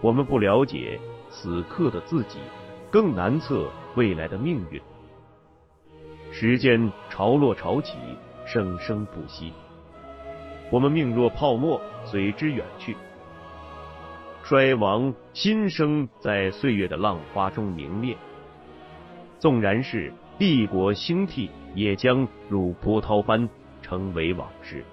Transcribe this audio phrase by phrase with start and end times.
[0.00, 1.00] 我们不了解
[1.30, 2.38] 此刻的自己，
[2.90, 4.80] 更难测未来的命运。
[6.30, 7.96] 时间潮落潮起，
[8.46, 9.52] 生生不息。
[10.70, 12.96] 我们命若泡沫，随之远去。
[14.42, 18.16] 衰亡新生，在岁月的浪花中凝练。
[19.38, 23.48] 纵然是帝国兴替，也将如波涛般
[23.82, 24.84] 成为往事。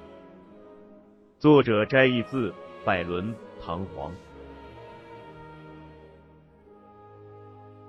[1.39, 2.53] 作者摘译自
[2.85, 3.27] 拜伦
[3.63, 4.09] 《唐璜》。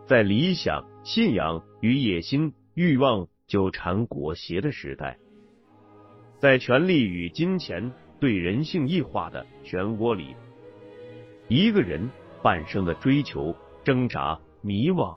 [0.06, 5.16] 在理想、信仰与野心、欲望纠缠裹挟的时代，
[6.38, 7.90] 在权力与金钱
[8.20, 10.36] 对人性异化的漩涡里，
[11.48, 12.10] 一个人
[12.42, 15.16] 半生的追求、挣扎、迷惘。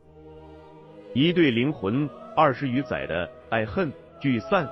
[1.14, 4.70] 一对灵魂二十余载的爱恨聚散，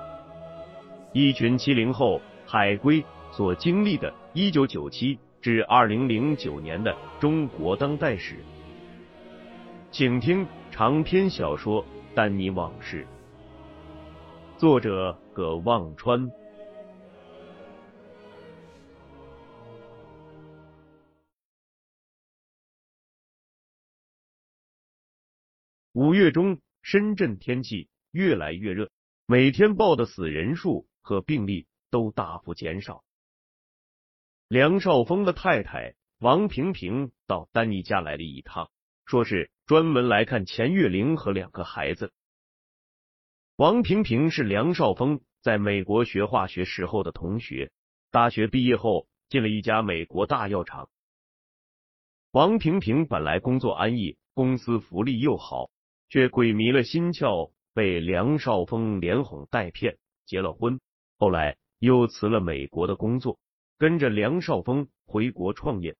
[1.12, 8.36] 一群七零后海归所经历的1997至2009年的中国当代史，
[9.98, 11.82] 请听长篇小说
[12.14, 13.06] 《丹尼往事》，
[14.58, 16.30] 作者葛望川。
[25.94, 28.90] 五月中，深圳天气越来越热，
[29.24, 33.02] 每天报的死人数和病例都大幅减少。
[34.46, 38.70] 梁少峰的太太王萍萍到丹尼家来了一趟，
[39.06, 42.12] 说是专门来看钱月玲和两个孩子。
[43.56, 47.70] 王萍萍是梁少峰在美国学化学时候的同学，
[48.10, 50.90] 大学毕业后进了一家美国大药厂。
[52.32, 55.70] 王萍萍本来工作安逸，公司福利又好。
[56.08, 60.78] 却鬼迷了心窍，被梁少峰连哄带骗结了婚。
[61.18, 63.40] 后来又辞了美国的工作，
[63.76, 65.96] 跟着梁少峰回国创业。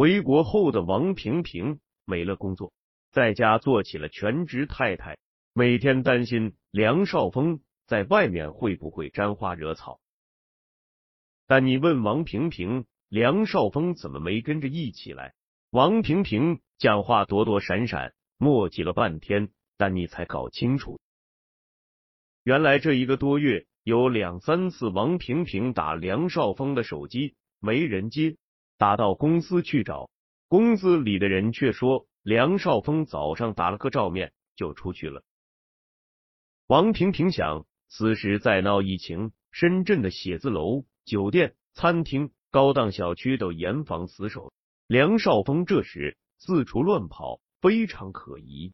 [0.00, 2.72] 回国后的王平平没了工作，
[3.12, 5.18] 在家做起了全职太太，
[5.52, 10.00] 每天担心梁少峰在外面会不会沾花惹草。
[11.46, 15.34] 但你问王平平，梁少峰怎么没跟着一起来？
[15.68, 18.14] 王平平讲话躲躲闪闪。
[18.38, 20.98] 磨叽了半天，但你才搞清楚，
[22.42, 28.38] 原来这一个多月有两三次王平平打梁少峰的手机没人接，
[28.80, 30.08] 打到公司去找，
[30.48, 35.22] 公司里的人却说梁少峰早上打了个照面就出去了。
[36.66, 44.50] 王萍萍想，此时在闹疫情，深圳的写字楼、酒店、餐厅、高档小区都严防死守，
[44.86, 47.42] 梁少峰这时四处乱跑。
[47.60, 48.72] 非常可疑。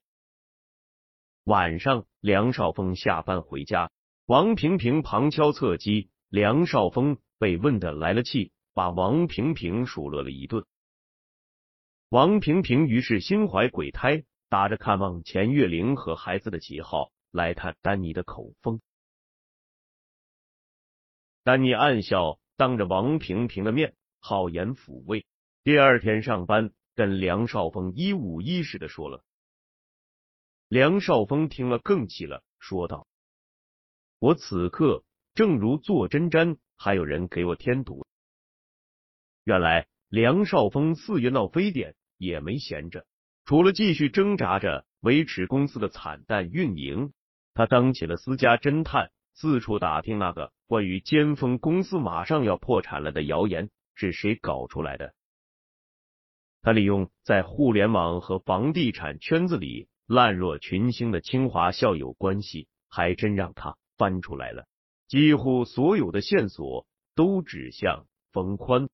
[1.43, 3.91] 晚上，梁少峰下班回家，
[4.27, 10.67] 王萍萍旁敲侧击，梁少峰被问的来了气，把王平平数落了一顿。
[12.11, 18.83] 王平平于是心怀鬼胎，打着看望钱月玲和孩子的旗号来探丹尼的口风。
[21.43, 25.25] 丹尼暗笑，当着王平平的面好言抚慰。
[25.65, 26.75] 第二天上班。
[26.97, 29.23] 跟梁少峰一五一十的说了，
[30.67, 33.07] 梁少峰听了更气了，说道
[34.19, 35.05] ：“我此刻
[35.35, 38.07] 正如坐针毡，还有人给我添堵。”
[39.47, 43.07] 原来梁少峰四月闹非典也没闲着，
[43.45, 47.13] 除了继续挣扎着维持公司的惨淡运营，
[47.55, 55.15] 他当起了私家侦探，四处打听那个关于尖峰公司马上要破产了的谣言是谁搞出来的。
[56.61, 64.67] 他利用在互联网和房地产圈子里烂若群星的清华校友关系，还真让他翻出来了。
[65.07, 68.89] 几乎所有的线索都指向冯宽。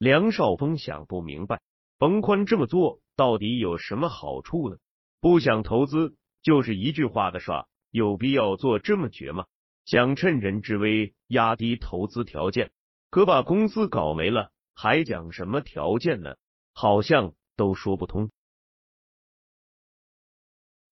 [0.00, 1.60] 梁少峰想不明白，
[1.98, 4.78] 冯宽这么做到底有什么好处呢？
[5.20, 9.44] 不想投资，就是一句话的耍，有必要做这么绝吗？
[9.84, 12.70] 想趁人之危压低投资条件，
[13.10, 14.50] 可把公司搞没了。
[14.74, 16.36] 还讲什么条件呢？
[16.72, 18.30] 好像都说不通。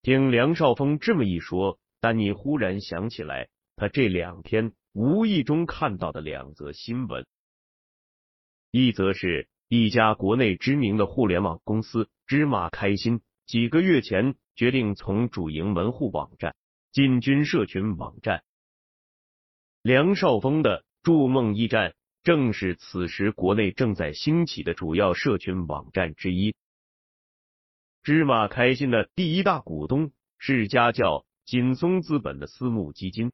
[0.02, 7.26] 听梁少峰这么一说，丹尼忽然想起来，他这两天无意中看到的两则新闻。
[8.70, 16.56] 一则是一家国内知名的互联网公司芝麻开心，几个月前决定从主营门户网站
[16.92, 18.42] 进军社群网站。
[19.82, 21.94] 梁少峰的筑梦驿站。
[22.24, 26.54] 正是此时国内正在兴起的主要社群网站之一。
[28.02, 33.32] 芝麻开心的第一大股东是家叫锦松资本的私募基金。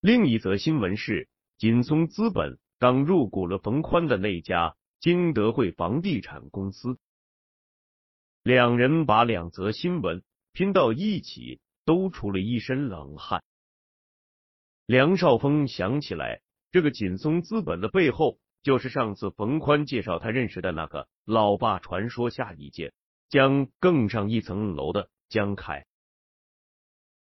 [0.00, 1.28] 另一则新闻是，
[1.58, 6.98] 锦松资本刚入股了冯宽的那家金德汇房地产公司。
[8.42, 13.44] 两人把两则新闻拼到一起，都出了一身冷汗。
[14.84, 16.42] 梁少峰想起来，
[16.72, 22.92] 这个锦松资本的背后，就是上次冯宽介绍他认识的那个老爸传说下一届
[23.28, 25.86] 将更上一层楼的江凯。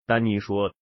[0.06, 0.72] 丹尼说：“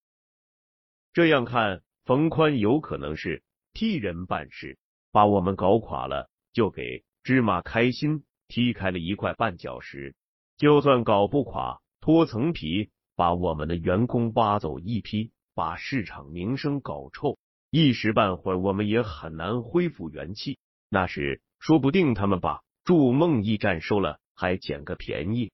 [1.14, 3.42] 这样看，冯宽有可能是
[3.76, 4.78] 替人办事，
[5.12, 10.16] 把我们搞垮了，就给芝麻开心踢开了一块绊脚石。
[10.56, 17.38] 就算搞不垮，脱层皮，把我们的员工挖走一批。”把市场名声搞臭，
[17.70, 20.58] 一时半会儿我们也很难恢复元气。
[20.90, 25.52] 那时说不定他们把筑梦驿站收了，还捡个便宜。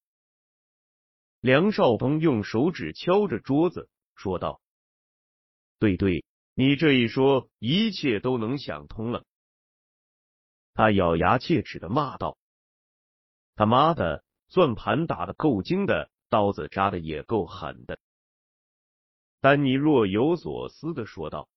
[1.41, 4.61] 梁少峰用手指敲着桌子说道
[5.79, 6.25] ：“对对，
[6.55, 9.25] 你这一说，一切都能想通了。”
[10.75, 12.39] 他咬牙切齿的骂道
[13.57, 17.99] ：“他妈的，算盘打的够精的，刀子扎的也够狠的。”
[19.41, 21.49] 丹尼若有所思的说道：“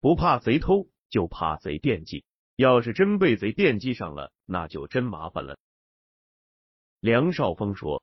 [0.00, 2.24] 不怕贼偷，就怕贼惦记。
[2.54, 5.58] 要是真被贼惦记上了，那就真麻烦了。”
[7.00, 8.02] 梁少峰说：“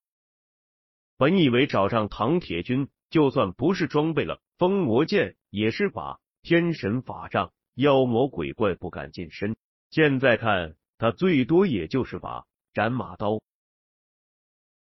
[1.17, 9.55] 本以为找上唐铁军，就算不是装备了封魔剑，也是把天神法杖，妖魔鬼怪不敢近身。
[9.89, 13.41] 现在看，他最多也就是把斩马刀。”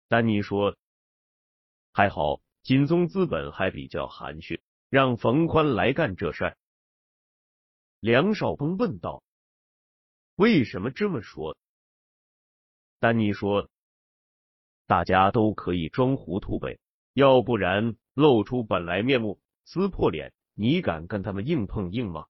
[0.09, 0.77] 丹尼说
[1.93, 6.57] ：“还好。”锦宗资本还比较含蓄，让冯宽来干这事。
[7.99, 9.25] 梁少峰问道
[10.37, 11.57] ：“为什么这么说？”
[13.01, 13.69] 丹尼说
[14.87, 16.79] ：“大家都可以装糊涂呗，
[17.15, 22.27] 要不然露出本来面目，撕破脸，你敢跟他们硬碰硬吗？”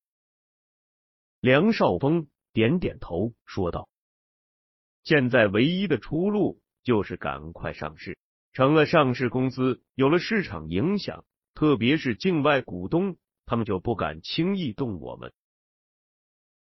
[1.41, 3.89] 梁少峰点点头，说道
[5.05, 8.19] ：“现在唯一的出路就是赶快上市。”
[8.55, 11.25] 成了上市公司，有了市场影响，
[11.55, 15.33] 特别是境外股东，他们就不敢轻易动我们。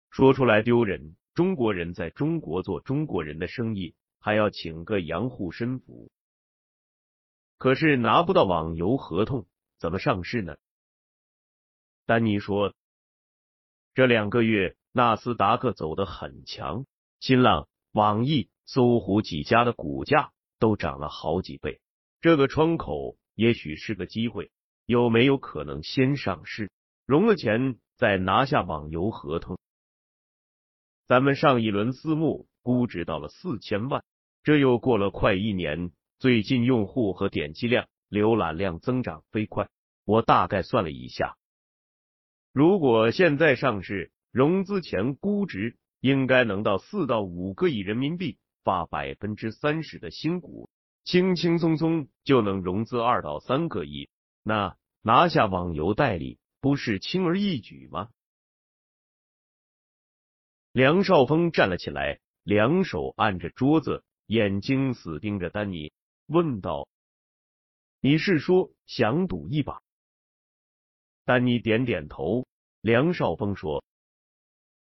[0.09, 6.11] 说出来丢人，中国人在中国做中国人的生意，还要请个洋护身符。
[7.59, 9.45] 可是拿不到网游合同，
[9.85, 10.55] 怎么上市呢？
[12.07, 12.73] 丹尼说，
[13.93, 16.87] 这两个月纳斯达克走得很强，
[17.19, 20.31] 新浪、网易、搜狐几家的股价。
[20.57, 21.81] 都涨了好几倍，
[22.21, 24.51] 这个窗口也许是个机会，
[24.85, 26.71] 有没有可能先上市，
[27.05, 29.59] 融了钱再拿下网游合同？
[31.07, 34.03] 咱们上一轮私募估值到了四千万，
[34.43, 39.69] 这又过了快一年，最近用户和点击量、浏览量增长飞快。
[40.05, 41.35] 我大概算了一下，
[42.53, 48.37] 如果现在上市，融资前估值应该能到四到五个亿人民币。
[48.63, 50.71] 发百分之三十的新股，
[51.03, 54.09] 轻轻松松就能融资二到三个亿，
[54.41, 58.09] 那拿下网游代理不是轻而易举吗？
[60.71, 65.93] 梁少峰站了起来，两手按着桌子，眼睛死盯着丹尼，
[66.25, 66.87] 问道
[68.01, 69.83] ：“你是说想赌一把？”
[71.25, 72.45] 丹尼点点头。
[72.81, 73.83] 梁少峰说：“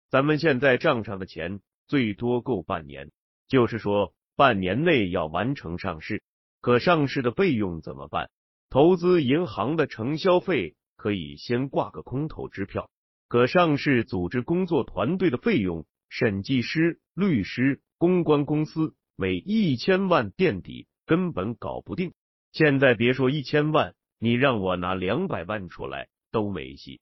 [0.10, 3.12] 咱们现在账上的钱最多够半年。”
[3.48, 6.24] 就是说，半年内要完成上市，
[6.60, 8.32] 可上市的费用怎么办？
[8.72, 12.90] 投资银行的承销费可以先挂个空头支票，
[13.28, 22.12] 可上市组织工作团队的费用，审计师、律师、公关公司每一千万垫底，根本搞不定。
[22.52, 27.00] 现在别说一千万，你让我拿两百万出来都没戏。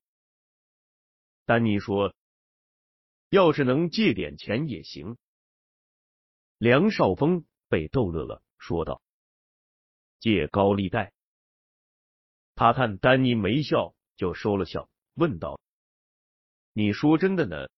[1.46, 2.14] 丹尼说，
[3.30, 5.16] 要是能借点钱也行。
[6.58, 9.02] 梁少峰被逗乐了，说道
[10.20, 11.14] ：“借高利贷。”
[12.54, 15.58] 他看丹尼没笑，就收了笑，问道
[16.74, 17.68] ：“你说真的呢？”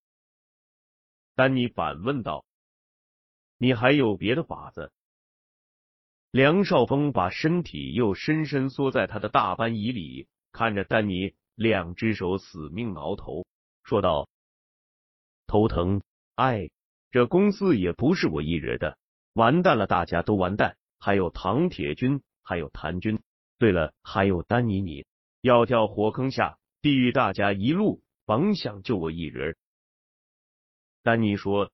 [1.36, 2.44] 丹尼反问道
[3.58, 4.92] ：“你还有别的法子？”
[6.32, 13.46] 梁少峰把身体又深深缩在他的大班椅里，看着丹尼，两只手死命挠头，
[13.82, 14.28] 说道
[15.46, 16.02] ：“头疼，
[16.34, 16.70] 哎。”
[17.14, 18.98] 这公司也不是我一人的，
[19.34, 20.76] 完蛋了，大家都完蛋。
[20.98, 23.22] 还有唐铁军，还有谭军，
[23.56, 25.04] 对了，还有丹尼，你
[25.42, 29.56] 要跳火坑下地狱，大家一路甭想就我一人。
[31.04, 31.70] 丹尼说：“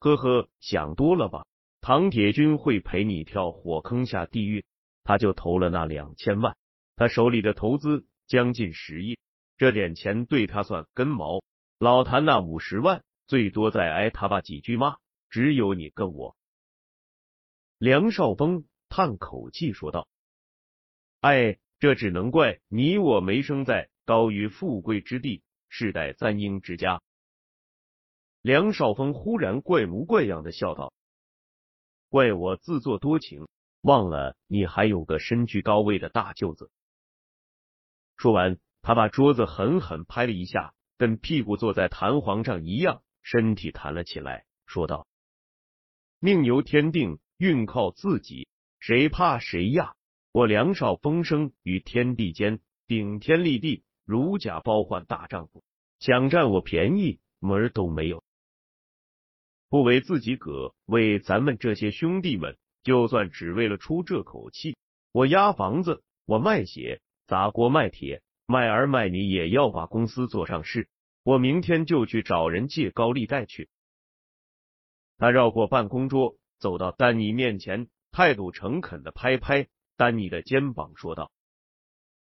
[0.00, 1.46] 呵呵，想多了吧？
[1.80, 4.64] 唐铁军会陪你跳火坑下地狱？
[5.04, 6.56] 他就投了那两千万，
[6.96, 9.18] 他手里的投资将近十亿，
[9.56, 11.42] 这点钱对他算根毛。
[11.78, 14.98] 老谭那五十万。”最多再挨他爸几句骂，
[15.30, 16.36] 只有你跟我。
[17.76, 20.06] 梁少峰叹口气说道
[21.22, 27.02] ：“哎，这只能怪你我没生在高于富贵之地，世代簪缨之家。”
[28.42, 30.92] 梁少峰忽然怪模怪样的笑道
[32.10, 33.48] ：“怪我自作多情，
[33.80, 36.70] 忘了你还有个身居高位的大舅子。”
[38.16, 45.06] 说完，他把桌子狠狠拍了一下，跟屁股坐在弹簧上一样，身体弹了起来，说道
[46.18, 48.48] ：“命由天定，运靠自己，
[48.80, 49.94] 谁怕谁呀？
[50.32, 55.62] 我梁少风生于天地间，顶天立地，如假包换大丈夫，
[55.98, 58.22] 想占我便宜门儿都没有。”
[59.68, 64.76] 不为自己葛，为咱们这些兄弟们，就算只为了出这口气，
[65.12, 70.88] 我压房子，我卖血，砸锅卖铁，卖儿卖女，也要把公司做上市。
[71.22, 73.68] 我明天就去找人借高利贷去。
[75.18, 79.66] 他绕过办公桌，走到丹尼面前，态度诚恳的拍拍
[79.96, 81.32] 丹尼的肩膀，说道：“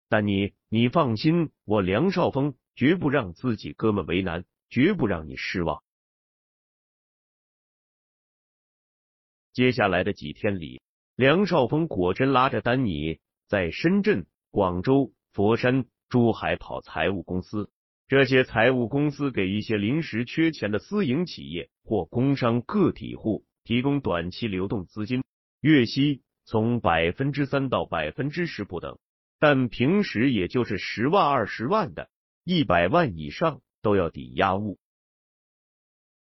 [0.08, 5.82] 丹尼，你放心，我梁少峰绝不让自己哥们为难，绝不让你失望。”
[9.52, 10.80] 接下来的几天里，
[11.16, 17.70] 梁少峰果真拉着丹尼在深圳、广州、佛山、珠海跑财务公司。
[18.08, 25.22] 这些财务公司给一些临时缺钱的私营企业或工商个体户提供短期流动资金，
[25.60, 28.98] 月息从百分之三到百分之十不等，
[29.38, 32.08] 但平时也就是十万、二十万的，
[32.42, 34.78] 一百万以上都要抵押物。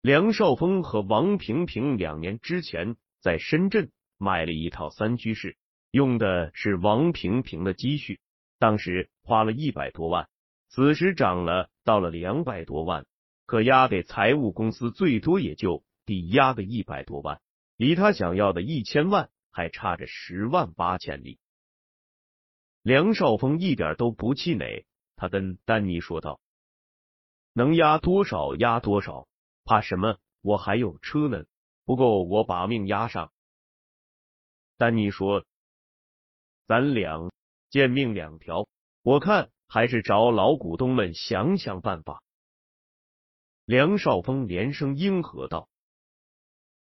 [0.01, 2.97] 梁少峰和王平平两年之前。
[3.21, 5.57] 在深圳买了一套三居室，
[5.89, 8.19] 用的是王平平的积蓄，
[8.57, 10.29] 当时花了一百多万，
[10.69, 13.05] 此时涨了到了两百多万，
[13.45, 17.41] 可押给财务公司最多也就抵押个一百多万，
[17.77, 21.39] 离他想要的一千万还差着十万八千里。
[22.81, 24.85] 梁少峰一点都不气馁，
[25.15, 26.39] 他跟丹尼说道
[27.53, 29.27] ：“能押多少押多少，
[29.63, 30.17] 怕什么？
[30.41, 31.45] 我还有车呢。”
[31.85, 33.31] 不够，我把命押上。
[34.75, 35.45] 丹尼说
[36.65, 37.29] ：“咱俩
[37.75, 38.69] 贱命两条，
[39.03, 42.23] 我看还是找老股东们想想办法。”
[43.67, 45.67] 梁少峰连声应和道：“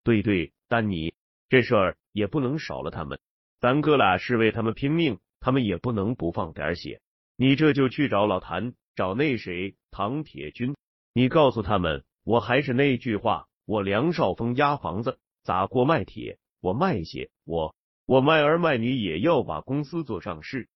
[0.03, 1.13] 对对，丹尼，
[1.47, 3.21] 这事儿也不能少了他们，
[3.61, 6.99] 咱哥俩是为他们拼命，他们也不能不放点血。
[7.37, 10.75] 你这就去找老谭，找那谁唐铁军，
[11.13, 17.73] 你告诉他们，我还是那句话。”我梁少峰压房子，砸锅卖铁，我卖血，我
[18.05, 20.67] 我卖儿卖女，也要把公司做上市。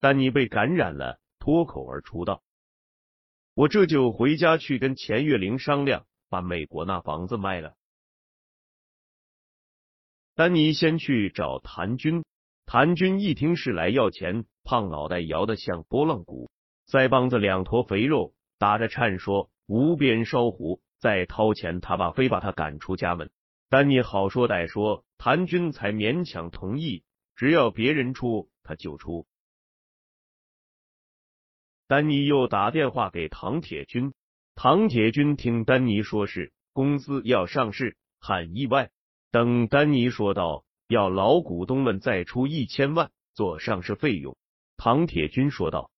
[0.00, 2.42] 丹尼被感染了，脱口而出道
[3.54, 7.74] ：“我这就回家去跟钱月玲商量，把美国那房子卖了。”
[10.34, 12.24] 丹尼先去找谭军，
[12.64, 16.50] 谭军一听是来要钱，胖脑袋摇得像拨浪鼓，
[16.88, 23.30] 腮帮子两坨肥肉打着颤说：“无边烧糊。”再掏钱，他爸非把他赶出家门。
[23.70, 27.04] 丹尼好说歹说，谭军才勉强同意，
[27.36, 29.26] 只要别人出，他就出。
[31.90, 34.14] 丹尼又打电话给唐铁军，
[34.54, 38.92] 唐铁军听丹尼说是公司要上市，很意外。
[39.32, 44.36] 等丹尼说到要老股东们再出一千万做上市费用，
[44.76, 45.90] 唐铁军说道：“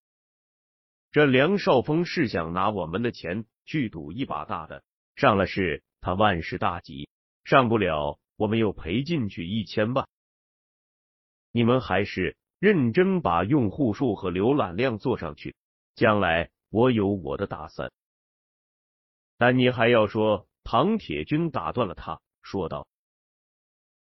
[1.12, 4.82] 这梁少峰是想拿我们的钱去赌一把大的。”
[5.14, 7.10] 上了市，他万事大吉；
[7.44, 10.08] 上不了，我们又赔进去一千万。
[11.52, 15.54] 你们还是认真把用户数和浏览量做上去，
[15.94, 17.92] 将来我有我的打算。
[19.38, 22.86] 但你还要说，唐铁军打断了他，说道：“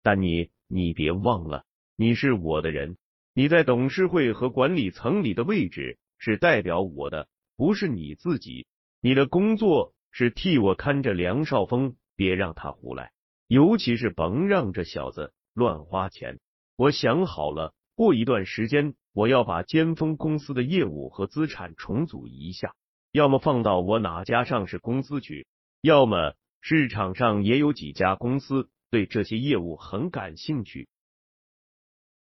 [0.02, 1.64] 但你，你别忘了，
[1.96, 2.96] 你是我的人，
[3.34, 8.66] 你在董事会和管理层里的位置是代表我的，不是你自己。
[9.00, 13.12] 你的工作。”是替我看着梁少峰，别让他胡来，
[13.46, 16.40] 尤其是甭让这小子乱花钱。
[16.74, 22.74] 我想好了，过一段时间我要把尖峰公司的业务和资产重组一下，
[23.10, 25.46] 要么放到我哪家上市公司去，
[25.80, 30.88] 要么市场上也有几家公司对这些业务很感兴趣。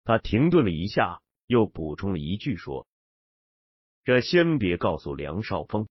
[0.03, 2.88] 他停顿了一下，又补充了一句说
[4.05, 5.88] ：“这先别告诉梁少峰。”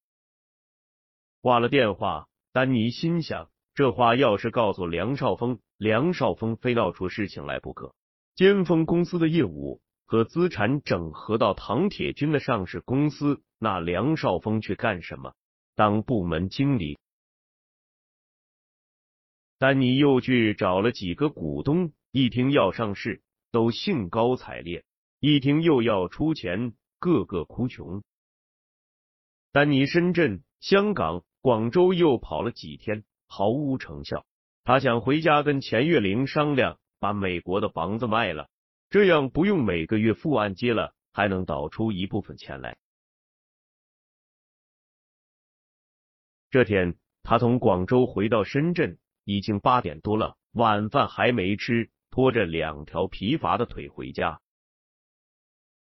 [1.41, 7.95] 挂了电话，丹尼心想：这话要是告诉梁少峰，梁少峰非闹出事情来不可。
[8.35, 15.35] 尖峰公司的业务和资产整合到唐铁军的上市公司，那梁少峰去干什么？
[15.75, 16.99] 当部门经理？
[19.59, 24.81] 丹尼又去找了几个股东，一听要上市，都兴高采烈；
[25.21, 28.03] 一听又要出钱，个个哭穷。
[29.53, 34.25] 丹尼深圳、香港、广州又跑了几天，毫无成效。
[34.65, 38.49] 他想回家跟钱月玲商量，把美国的房子卖了，
[38.91, 42.79] 这样不用每个月付按揭了，还能倒出一部分钱来。
[46.51, 54.41] 这天，他从广州回到深圳，已经八点多了，晚饭还没吃，拖着两条疲乏的腿回家。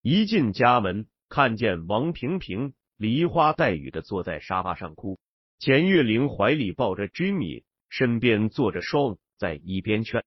[0.02, 2.74] 一进家门，看见王萍萍。
[2.96, 5.20] 梨花带雨的坐在沙发上哭，
[5.58, 10.24] 钱月玲怀里抱着 Jimmy，身边坐着双在一边劝。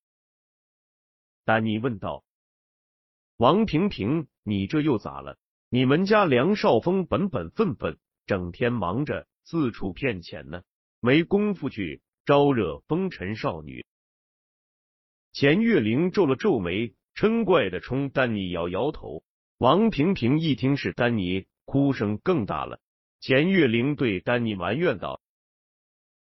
[1.46, 2.24] 丹尼问道
[3.40, 5.38] ：“王萍萍，你这又咋了？
[5.70, 10.64] 你们家梁少峰本本分分，整天忙着四处骗钱呢，
[11.00, 13.86] 没工夫去招惹风尘少女。”
[15.32, 19.24] 钱月玲皱了皱眉，嗔怪的冲丹尼摇摇头。
[19.58, 21.48] 王萍萍一听是丹尼。
[21.64, 22.82] 哭声更大了。
[23.22, 25.22] 钱月玲对丹尼埋怨道：“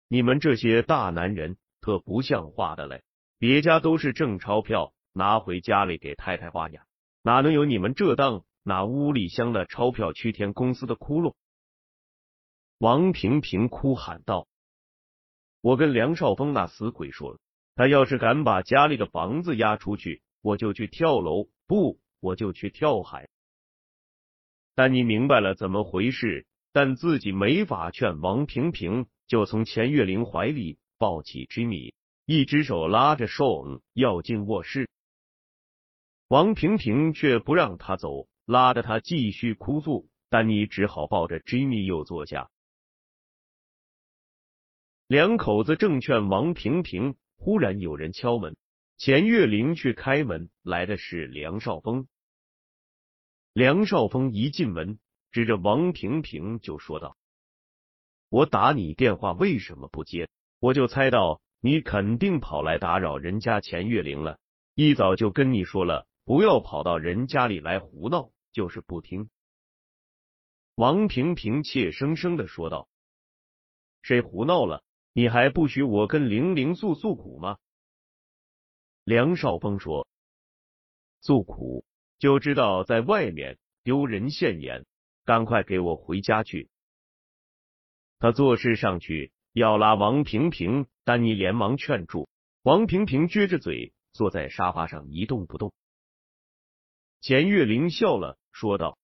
[0.10, 3.04] 你们这些大男人特不像话的嘞！
[3.38, 6.84] 别家都是挣钞票拿回家里给太太花呀，
[7.26, 11.34] 哪能有你们这当拿屋里镶了钞票去填公司的窟窿？”
[12.78, 14.48] 王平平哭喊道
[15.60, 17.40] ：“我跟梁少峰那死鬼说了，
[17.74, 23.28] 他要是敢把家里的房子押出去，我就去跳楼，不，我就去跳海。”
[24.76, 31.96] 丹尼明白了怎么回事，但自己没法劝王平平，就从钱月玲怀里抱起 Jimmy，
[32.28, 34.88] 一只手拉着 Sean 要进卧室。
[36.28, 40.10] 王平平却不让他走，拉着他继续哭诉。
[40.28, 42.50] 丹尼只好抱着 Jimmy 又坐下。
[45.08, 48.58] 两口子正劝王平平，忽然有人敲门，
[48.98, 52.08] 钱月玲去开门，来的是梁少峰。
[53.54, 54.98] 梁少峰一进门，
[55.32, 57.16] 指着王平平就说道
[58.30, 60.28] ：“我打你电话为什么不接？
[60.60, 64.40] 我就猜到你肯定跑来打扰人家钱月玲了。
[64.74, 69.30] 一早就跟你说了，不要跑到人家里来胡闹，就是不听。”
[70.76, 72.90] 王平平怯生生的说道
[74.04, 74.84] ：“谁胡闹了？
[75.14, 77.58] 你还不许我跟玲玲诉诉苦吗？”
[79.06, 80.06] 梁少峰说
[81.22, 81.86] ：“诉苦。”
[82.18, 84.86] 就知道在外面丢人现眼，
[85.26, 86.70] 赶快给我回家去。
[88.20, 92.30] 他做事上去要拉王平平，丹尼连忙劝住。
[92.64, 95.74] 王平平撅着嘴坐在沙发上一动不动。
[97.26, 99.00] 钱月玲笑了，说道：“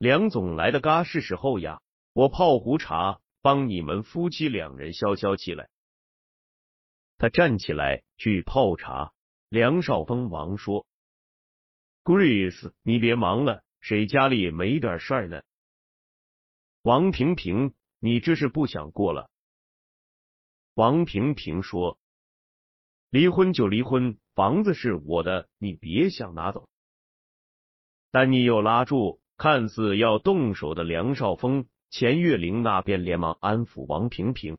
[0.00, 1.82] 梁总来的嘎是时候呀，
[2.14, 5.68] 我泡壶茶，帮你们夫妻两人消消气来。”
[7.18, 9.12] 他站起来去泡茶。
[9.50, 10.86] 梁少峰忙说。
[12.02, 15.42] Grace，你别忙了，谁家里没点事儿呢？
[16.80, 19.28] 王萍萍，你这是不想过了？
[20.72, 21.98] 王萍萍说
[23.10, 26.66] ：“离婚就离婚，房子是我的，你别想拿走。”
[28.12, 34.58] 丹尼又拉住看似要动手的梁少峰，钱月玲那边连忙安抚王萍萍，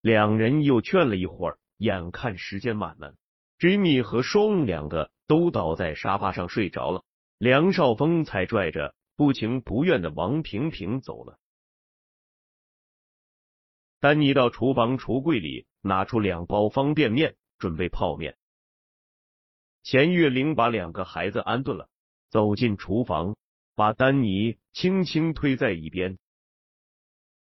[0.00, 3.14] 两人又劝了一会儿，眼看时间晚了。
[3.60, 7.04] Jimmy 和双两个都倒在沙发上睡着了，
[7.38, 11.38] 梁少峰才拽着不情不愿的王萍萍走了。
[14.00, 18.36] 丹尼到厨房橱柜里拿出两包方便面，准备泡面。
[19.90, 21.88] 钱月玲把两个孩子安顿了，
[22.28, 23.38] 走进厨房，
[23.74, 26.18] 把丹尼轻轻推在一边。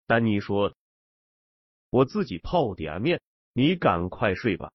[0.06, 0.76] 丹尼说
[1.88, 3.22] ：“我自己泡点面，
[3.54, 4.74] 你赶快睡吧。”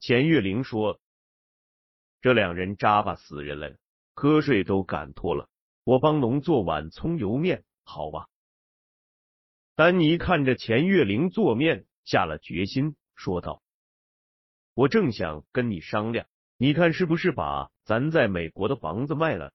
[0.00, 0.98] 钱月玲说
[2.22, 3.76] ：“这两人扎巴死人了，
[4.14, 5.50] 瞌睡都赶脱了。
[5.84, 8.28] 我帮农做碗葱油面，好吧？”
[9.76, 13.62] 丹尼看着钱月玲做面，下了决心，说道
[14.78, 19.52] ：“我正想跟你商量，你看是不是把咱在美国的房子卖了？”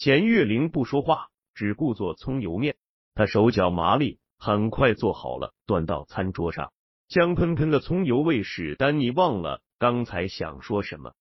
[0.00, 2.78] 钱月玲不说话，只顾做葱油面。
[3.14, 6.72] 他手脚麻利，很快做好了，端到餐桌上。
[7.10, 11.12] 香喷喷的葱油味使丹尼忘了刚才想说什么。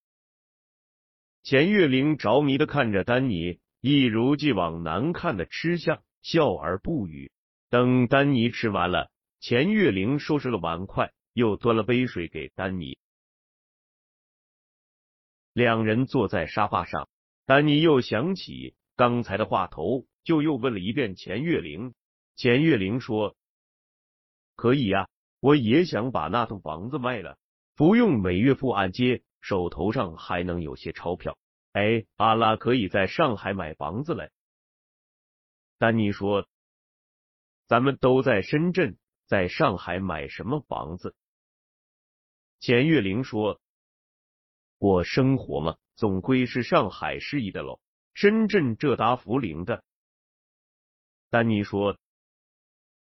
[1.43, 7.33] 钱月玲着迷的看着丹尼，一如既往难看的吃相，笑而不语。
[7.69, 12.97] 等丹尼吃完了，钱月玲收拾了碗筷，又端了杯水给丹尼。
[15.51, 17.09] 两人坐在沙发上，
[17.45, 21.93] 丹尼又想起刚才的话头，就又问了一遍钱月玲。
[22.37, 23.35] 钱月玲说。
[24.55, 25.09] 可以呀，
[25.41, 27.37] 我也想把那栋房子卖了，
[27.75, 31.37] 不用每月付按揭，手头上还能有些钞票。
[31.73, 34.31] 哎，阿拉可以在上海买房子嘞。
[35.77, 36.47] 丹尼说
[37.67, 41.13] ：“咱们都在深圳，在上海买什么房子？”
[42.65, 43.61] 钱月玲说
[44.79, 47.79] ：“过生活嘛，总归是上海适宜的喽。
[48.15, 49.83] 深圳这搭福陵的。”
[51.29, 51.99] 丹尼说：“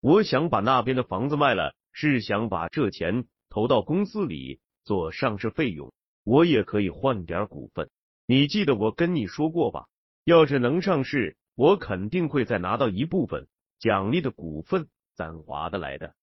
[0.01, 5.93] 我想把那边的房子卖了，是想把这钱投到公司里做上市费用，
[6.25, 7.91] 我也可以换点股份。
[8.25, 9.87] 你记得我跟你说过吧？
[10.25, 13.47] 要是能上市。”我肯定会再拿到一部分
[13.79, 16.15] 奖励的股份，咱划得来的。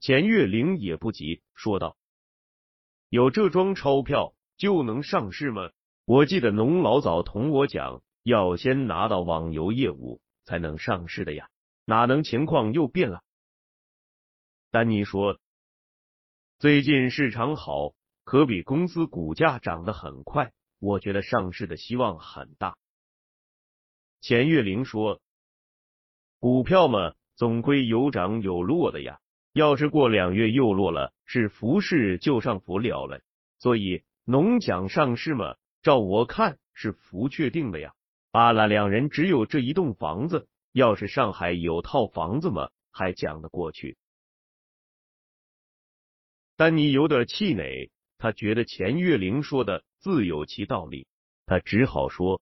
[0.00, 1.96] 钱月玲也不急，说道
[3.10, 5.70] ：“有这桩钞票就能上市吗？
[6.04, 11.50] 我记得农老早同我讲，要先拿到网游业务才能上市的呀，
[11.84, 13.22] 哪能情况又变了？”
[14.70, 15.40] 丹尼说
[16.60, 22.76] ：“最近市场好，可比公司股价涨得很快，我觉得上市的希望很大。”
[24.20, 25.20] 钱月玲说
[26.38, 29.18] ：“股票嘛，总归有涨有落的呀。
[29.52, 33.20] 要是过两月又落了，是福事就上浮了了。
[33.58, 37.94] 所以农奖上市嘛，照我看是福确定的呀。
[38.30, 43.96] 阿拉两人只有这一栋房子，要是上海有套房子嘛，还讲得过去。
[46.56, 51.06] 丹尼有点气馁，他觉得钱月玲说的自有其道理，
[51.46, 52.40] 他只好说。”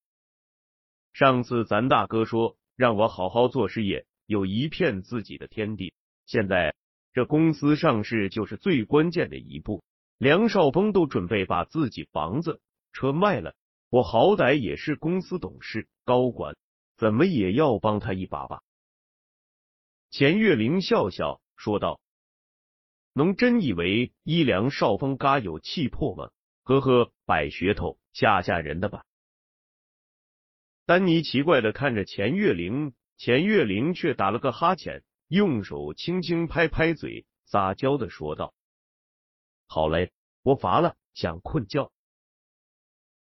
[1.15, 5.95] 上次咱大哥说让我好好做事业，有一片自己的天地。
[6.27, 6.75] 现在
[7.17, 9.83] 这公司上市就是最关键的一步。
[10.19, 12.61] 梁少峰都准备把自己房子、
[12.93, 13.55] 车卖了，
[13.89, 16.59] 我好歹也是公司董事高管，
[16.99, 18.61] 怎么也要帮他一把吧？
[20.11, 22.03] 钱月玲笑笑说道
[23.15, 26.29] ：“侬真以为一梁少峰嘎有气魄吗？
[26.65, 29.07] 呵呵，摆噱头吓吓人的吧。”
[30.85, 38.55] 丹尼奇怪的看着钱月玲，钱月玲却打了个哈欠，用手轻轻拍拍嘴，撒娇的说道
[39.67, 40.13] ：“好嘞，
[40.43, 41.91] 我乏了，想困觉。”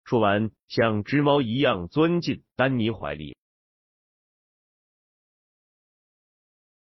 [0.03, 3.37] 说完，像只猫一样钻进丹尼怀里。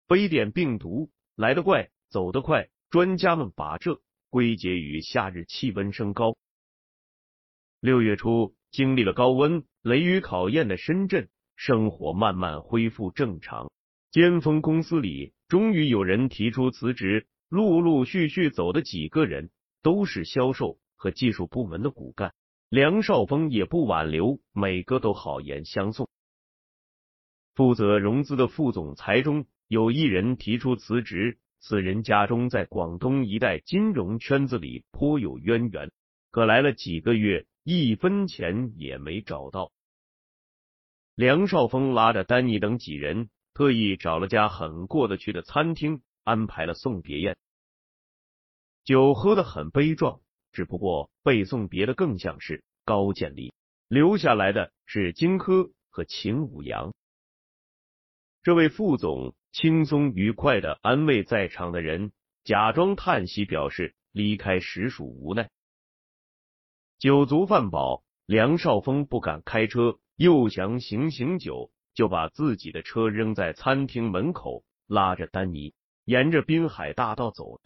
[0.09, 6.37] 非典病毒来得快，走得快，专家们把这归结于夏日气温升高。
[7.81, 9.67] 六月初，经历了高温。
[9.83, 13.71] 雷雨考验的深圳，生活慢慢恢复正常。
[14.11, 19.51] 尖峰公司里，终于有人提出辞职，陆陆续续走的几个人，
[19.83, 22.35] 都是销售和技术部门的骨干。
[22.69, 26.09] 梁少峰也不挽留，每个都好言相送。
[27.55, 35.93] 负责融资的副总裁中有一人提出辞职，此人家中在广东一带金融圈子里颇有渊源，
[36.31, 39.73] 可来了几个月，一分钱也没找到。
[41.15, 47.39] 梁少峰拉着丹尼等几人，特意找了家很过得去的餐厅，安排了送别宴。
[48.85, 50.21] 酒喝得很悲壮，
[50.53, 53.55] 只不过被送别的更像是高渐离，
[53.89, 56.93] 留下来的是荆轲和秦舞阳。
[58.43, 62.13] 这位副总轻松愉快的安慰在场的人，
[62.45, 65.49] 假装叹息，表示离开实属无奈。
[66.99, 69.99] 酒足饭饱，梁少峰不敢开车。
[70.17, 75.73] 又想醒醒酒，就把自己的车扔在餐厅门口，拉着丹尼
[76.05, 77.59] 沿着滨海大道走。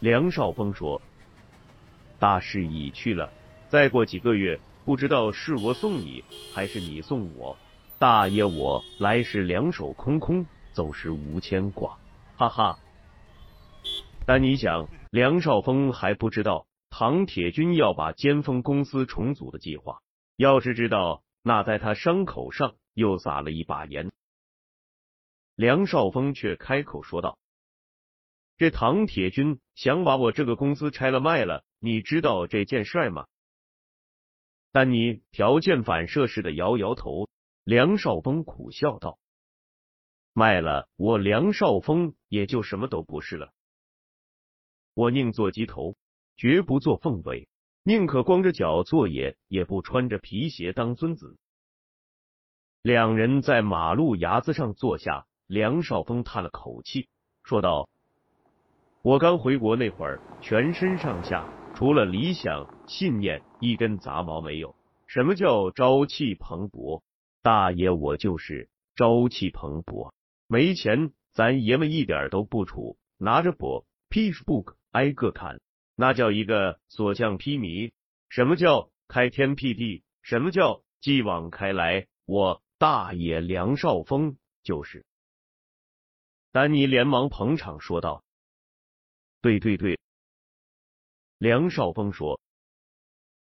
[0.00, 1.02] 梁少峰说
[2.18, 3.30] ：“大势已去了，
[3.68, 7.54] 再过几个月，不知道是我送你，还是你送我。
[7.98, 11.98] 大爷，我来时两手空空，走时无牵挂。”
[12.36, 12.78] 哈哈。
[14.24, 16.66] 丹尼想，梁少峰还不知道。
[16.88, 19.98] 唐铁军要把尖峰公司重组的计划，
[20.36, 24.10] 要是知道，那在他伤口上又撒了一把盐。
[25.54, 27.38] 梁少峰却开口说道
[28.56, 33.26] ：“这唐铁军想把我这个公司拆了卖了，你知道这件事吗？”
[34.72, 37.28] 丹尼条件反射似的摇摇头。
[37.62, 39.18] 梁少峰苦笑道
[40.32, 43.52] ：“卖了我梁少峰也就什么都不是了，
[44.94, 45.94] 我宁做鸡头。”
[46.36, 47.48] 绝不做凤尾，
[47.86, 51.36] 宁可光着脚做也，也不穿着皮鞋当孙子。
[52.80, 57.10] 两人在马路牙子上坐下，梁少峰叹了口气，
[57.42, 57.90] 说道
[59.04, 64.74] ：“我刚回国那会儿，全身上下除了理想信念，一根杂毛没有。
[65.06, 67.02] 什么叫朝气蓬勃？
[67.42, 70.10] 大爷，我就是朝气蓬勃。
[70.46, 73.68] 没钱，咱爷们一点都不怵，拿着本
[74.08, 75.60] Pagebook 挨个看，
[75.94, 77.92] 那叫一个所向披靡。
[78.28, 80.02] 什么叫开天辟地？
[80.22, 82.06] 什么叫继往开来？
[82.24, 85.04] 我大爷梁少峰就是。
[86.50, 88.24] 丹尼连忙捧场说道
[89.42, 89.98] ：“对对对。”
[91.38, 92.40] 梁少峰说：“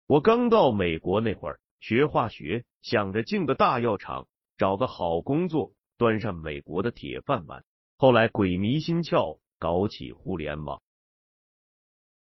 [0.07, 7.65] 我刚到美国那会儿学化学，想着进个大药厂，找个好工作，端上美国的铁饭碗。
[7.97, 10.81] 后来鬼迷心窍，搞起互联网。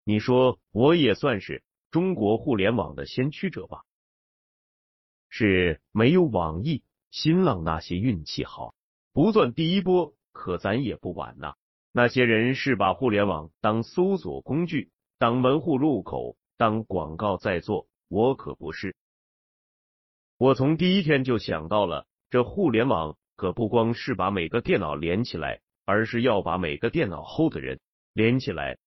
[0.09, 3.83] 你说我也算是中国互联网的先驱者吧？
[5.29, 8.77] 是没有网易、新浪那些运气好，
[9.13, 11.55] 不算第一波。”可咱也不晚呐。
[11.91, 17.89] 那些人是把互联网当搜索工具，当门户入口，当广告在做。
[18.09, 18.95] 我可不是。
[20.39, 27.81] 我从第一天就想到了，这互联网可不光是把每个电脑连起来，而是要把每个电脑后的人
[28.13, 28.79] 连起来，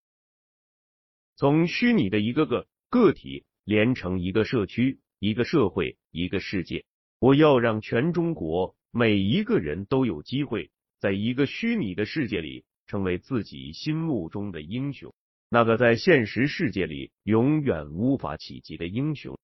[1.40, 6.84] 从虚拟的一个个个体连成一个社区、一个社会、一个世界。
[7.18, 10.70] 我要让全中国每一个人都有机会。
[11.00, 15.16] 在一个虚拟的世界里，成为自己心目中的英雄，
[15.48, 19.40] 那个在现实世界里永远无法企及的英雄。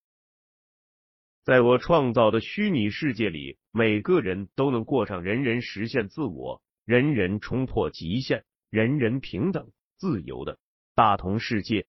[1.45, 10.59] 在我创造的虚拟世界里，每个人都能过上人人实现自我、人人冲破极限、人人平等、自由的
[10.95, 11.85] 大同世界。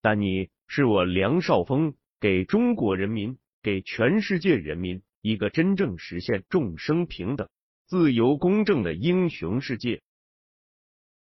[0.00, 7.48] 但你是我梁少峰给中国人民、给全世界人民一个真正实现众生平等。
[7.86, 10.02] 自由公正的英雄世界。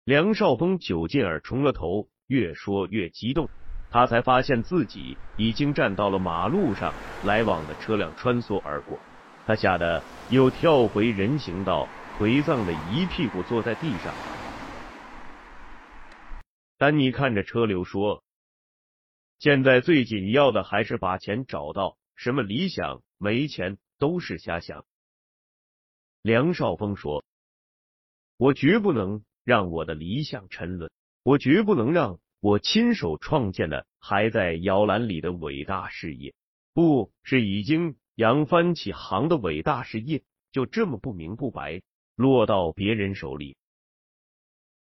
[0.03, 3.49] 梁少峰酒劲儿冲了头，越说越激动。
[3.89, 6.93] 他才发现自己已经站到了马路上，
[7.25, 8.99] 来往的车辆穿梭而过。
[9.45, 14.13] 他吓得又跳回人行道，颓丧的一屁股坐在地上。
[16.81, 18.23] 丹尼看着车流说
[19.37, 24.83] ：“现在最紧要的还是把钱找到，什么理想没钱都是瞎想。”
[26.23, 27.23] 梁少峰说
[28.35, 30.89] ：“我绝不能让我的理想沉沦，
[31.21, 36.33] 我绝不能让我亲手创建的还在摇篮里的伟大事业，
[36.73, 41.83] 不是已经扬帆起航的伟大事业，就这么不明不白
[42.15, 43.55] 落到别人手里。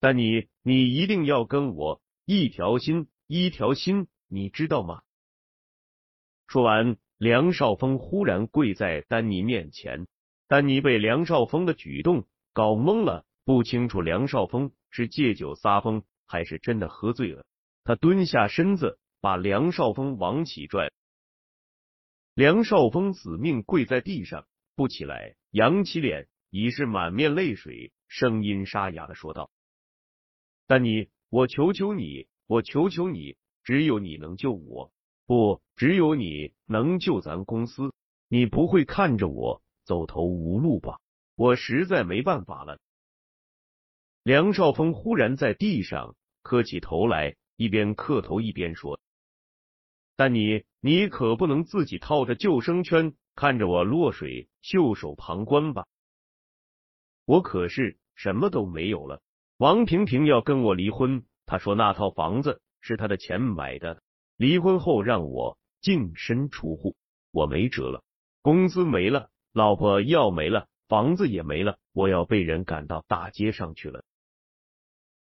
[0.02, 5.02] 但你，你一定要跟我一条心，一条心，你知道吗？”
[6.50, 10.08] 说完，梁少峰忽然跪在丹尼面前。
[10.48, 17.46] 丹尼被梁少峰的举动搞懵了，不清楚梁少峰是借酒撒疯还是真的喝醉了。
[17.84, 20.90] 他蹲下身子，把梁少峰往起拽。
[22.34, 29.52] 梁少峰死命跪在地上，不起来，扬起脸，已是满面泪水，声音沙哑的说道
[30.72, 34.90] ：“但你，我求求你，我求求你，只有你能救我，
[35.26, 37.92] 不，只有你能救咱公司。
[38.26, 40.98] 你不会看着我。”走投无路吧，
[41.36, 42.78] 我实在没办法了。
[44.22, 48.98] 梁少峰忽然在地上磕起头来，一边磕头一边说
[50.16, 55.86] ：“但你，你可不能自己套着救生圈，看着我落水，袖手旁观吧？
[57.26, 59.20] 我可是什么都没有了。
[59.62, 64.02] 王萍萍要跟我离婚，她说那套房子是她的钱买的，
[64.36, 66.96] 离婚后让我净身出户，
[67.30, 68.02] 我没辙了，
[68.40, 74.02] 工资没了。”老婆要没了，房子也没了，我要被人赶到大街上去了。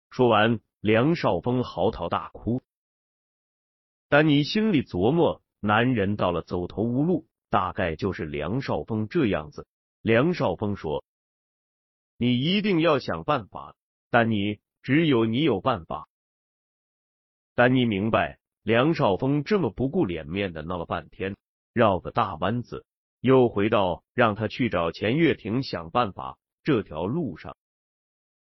[0.09, 2.63] 说完，梁少峰嚎啕大哭。
[4.09, 9.67] 丹尼心里琢磨，男人到了走投无路，大概就是梁少峰这样子。
[10.01, 11.05] 梁少峰说
[12.17, 13.75] ：“你一定要想办法，
[14.15, 16.07] 丹尼，只有你有办法。”
[17.53, 21.35] 丹尼明白，梁少峰这么不顾脸面的闹了半天，
[21.73, 22.85] 绕个大弯子。
[23.19, 27.57] 又回到让他去找钱月婷想办法这条路上。